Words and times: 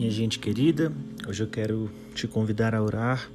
Minha 0.00 0.10
gente 0.10 0.38
querida, 0.38 0.90
hoje 1.28 1.42
eu 1.42 1.46
quero 1.46 1.90
te 2.14 2.26
convidar 2.26 2.74
a 2.74 2.82
orar 2.82 3.30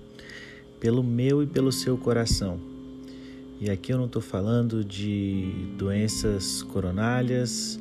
pelo 0.79 1.03
meu 1.03 1.44
e 1.44 1.46
pelo 1.46 1.71
seu 1.71 1.96
coração. 1.96 2.60
E 3.62 3.69
aqui 3.69 3.94
eu 3.94 3.99
não 3.99 4.07
estou 4.07 4.19
falando 4.19 4.83
de 4.83 5.54
doenças 5.78 6.63
coronárias 6.63 7.79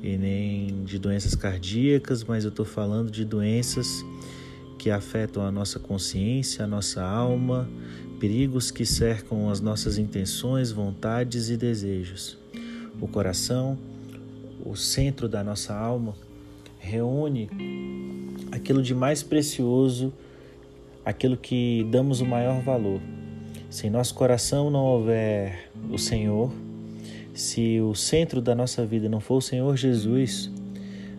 e 0.00 0.16
nem 0.16 0.84
de 0.84 0.96
doenças 0.96 1.34
cardíacas, 1.34 2.22
mas 2.22 2.44
eu 2.44 2.50
estou 2.50 2.64
falando 2.64 3.10
de 3.10 3.24
doenças 3.24 4.04
que 4.78 4.92
afetam 4.92 5.44
a 5.44 5.50
nossa 5.50 5.80
consciência, 5.80 6.64
a 6.64 6.68
nossa 6.68 7.02
alma, 7.02 7.68
perigos 8.20 8.70
que 8.70 8.86
cercam 8.86 9.50
as 9.50 9.60
nossas 9.60 9.98
intenções, 9.98 10.70
vontades 10.70 11.50
e 11.50 11.56
desejos. 11.56 12.38
O 13.00 13.08
coração, 13.08 13.76
o 14.64 14.76
centro 14.76 15.28
da 15.28 15.42
nossa 15.42 15.74
alma, 15.74 16.14
reúne 16.78 17.50
aquilo 18.50 18.82
de 18.82 18.94
mais 18.94 19.22
precioso, 19.22 20.12
aquilo 21.04 21.36
que 21.36 21.86
damos 21.90 22.20
o 22.20 22.26
maior 22.26 22.60
valor. 22.62 23.00
Se 23.68 23.86
em 23.86 23.90
nosso 23.90 24.14
coração 24.14 24.70
não 24.70 24.84
houver 24.84 25.70
o 25.90 25.98
Senhor, 25.98 26.52
se 27.34 27.80
o 27.80 27.94
centro 27.94 28.40
da 28.40 28.54
nossa 28.54 28.84
vida 28.84 29.08
não 29.08 29.20
for 29.20 29.36
o 29.36 29.40
Senhor 29.40 29.76
Jesus, 29.76 30.50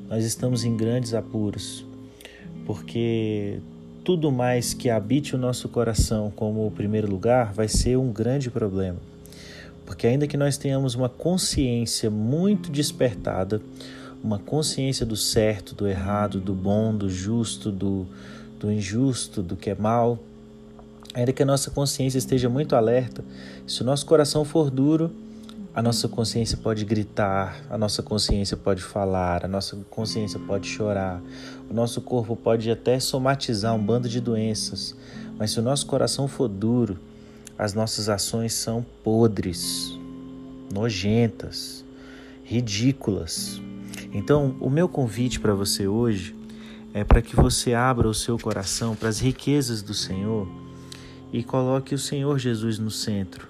nós 0.09 0.25
estamos 0.25 0.65
em 0.65 0.75
grandes 0.75 1.13
apuros, 1.13 1.85
porque 2.65 3.59
tudo 4.03 4.31
mais 4.31 4.73
que 4.73 4.89
habite 4.89 5.35
o 5.35 5.37
nosso 5.37 5.69
coração 5.69 6.31
como 6.35 6.65
o 6.65 6.71
primeiro 6.71 7.09
lugar 7.09 7.53
vai 7.53 7.67
ser 7.67 7.97
um 7.97 8.11
grande 8.11 8.49
problema. 8.49 8.97
Porque, 9.85 10.07
ainda 10.07 10.25
que 10.25 10.37
nós 10.37 10.57
tenhamos 10.57 10.95
uma 10.95 11.09
consciência 11.09 12.09
muito 12.09 12.71
despertada, 12.71 13.61
uma 14.23 14.37
consciência 14.37 15.05
do 15.05 15.15
certo, 15.15 15.73
do 15.73 15.87
errado, 15.87 16.39
do 16.39 16.53
bom, 16.53 16.95
do 16.95 17.09
justo, 17.09 17.71
do, 17.71 18.05
do 18.59 18.71
injusto, 18.71 19.41
do 19.41 19.55
que 19.55 19.69
é 19.69 19.75
mal, 19.75 20.19
ainda 21.13 21.33
que 21.33 21.43
a 21.43 21.45
nossa 21.45 21.71
consciência 21.71 22.17
esteja 22.17 22.47
muito 22.49 22.75
alerta, 22.75 23.23
se 23.67 23.81
o 23.81 23.85
nosso 23.85 24.05
coração 24.05 24.45
for 24.45 24.69
duro, 24.69 25.11
a 25.73 25.81
nossa 25.81 26.07
consciência 26.07 26.57
pode 26.57 26.83
gritar, 26.83 27.63
a 27.69 27.77
nossa 27.77 28.03
consciência 28.03 28.57
pode 28.57 28.81
falar, 28.81 29.45
a 29.45 29.47
nossa 29.47 29.77
consciência 29.89 30.37
pode 30.39 30.67
chorar, 30.67 31.21
o 31.69 31.73
nosso 31.73 32.01
corpo 32.01 32.35
pode 32.35 32.69
até 32.69 32.99
somatizar 32.99 33.73
um 33.73 33.83
bando 33.83 34.09
de 34.09 34.19
doenças, 34.19 34.95
mas 35.37 35.51
se 35.51 35.59
o 35.59 35.63
nosso 35.63 35.85
coração 35.85 36.27
for 36.27 36.47
duro, 36.49 36.99
as 37.57 37.73
nossas 37.73 38.09
ações 38.09 38.53
são 38.53 38.85
podres, 39.03 39.97
nojentas, 40.73 41.85
ridículas. 42.43 43.61
Então, 44.13 44.55
o 44.59 44.69
meu 44.69 44.89
convite 44.89 45.39
para 45.39 45.53
você 45.53 45.87
hoje 45.87 46.35
é 46.93 47.03
para 47.03 47.21
que 47.21 47.35
você 47.35 47.73
abra 47.73 48.07
o 48.07 48.13
seu 48.13 48.37
coração 48.37 48.95
para 48.95 49.07
as 49.07 49.19
riquezas 49.19 49.81
do 49.81 49.93
Senhor 49.93 50.47
e 51.31 51.43
coloque 51.43 51.95
o 51.95 51.97
Senhor 51.97 52.37
Jesus 52.37 52.77
no 52.77 52.91
centro, 52.91 53.47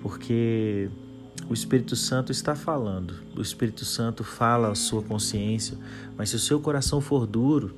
porque 0.00 0.88
o 1.48 1.52
Espírito 1.52 1.96
Santo 1.96 2.30
está 2.30 2.54
falando, 2.54 3.14
o 3.36 3.42
Espírito 3.42 3.84
Santo 3.84 4.22
fala 4.22 4.70
a 4.70 4.74
sua 4.76 5.02
consciência, 5.02 5.76
mas 6.16 6.30
se 6.30 6.36
o 6.36 6.38
seu 6.38 6.60
coração 6.60 7.00
for 7.00 7.26
duro, 7.26 7.74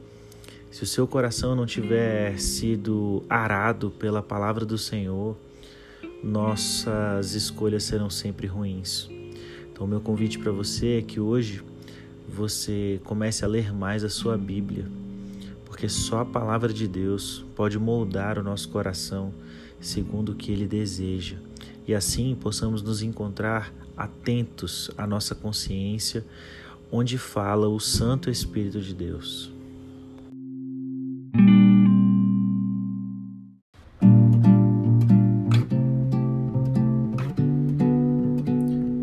se 0.70 0.82
o 0.82 0.86
seu 0.86 1.06
coração 1.06 1.56
não 1.56 1.64
tiver 1.64 2.38
sido 2.38 3.24
arado 3.30 3.90
pela 3.90 4.22
palavra 4.22 4.66
do 4.66 4.76
Senhor, 4.76 5.34
nossas 6.22 7.32
escolhas 7.32 7.84
serão 7.84 8.10
sempre 8.10 8.46
ruins. 8.46 9.08
Então, 9.72 9.86
meu 9.86 10.00
convite 10.00 10.38
para 10.38 10.52
você 10.52 10.98
é 10.98 11.02
que 11.02 11.18
hoje 11.18 11.62
você 12.28 13.00
comece 13.04 13.44
a 13.44 13.48
ler 13.48 13.72
mais 13.72 14.04
a 14.04 14.08
sua 14.08 14.36
Bíblia, 14.36 14.86
porque 15.64 15.88
só 15.88 16.20
a 16.20 16.24
palavra 16.24 16.72
de 16.72 16.88
Deus 16.88 17.44
pode 17.54 17.78
moldar 17.78 18.38
o 18.38 18.42
nosso 18.42 18.68
coração 18.68 19.32
segundo 19.80 20.32
o 20.32 20.34
que 20.34 20.52
ele 20.52 20.66
deseja, 20.66 21.36
e 21.86 21.94
assim 21.94 22.34
possamos 22.34 22.82
nos 22.82 23.02
encontrar 23.02 23.72
atentos 23.96 24.90
à 24.96 25.06
nossa 25.06 25.34
consciência, 25.34 26.24
onde 26.90 27.18
fala 27.18 27.68
o 27.68 27.78
Santo 27.78 28.30
Espírito 28.30 28.80
de 28.80 28.94
Deus. 28.94 29.52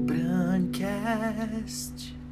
Branqueste 0.06 2.23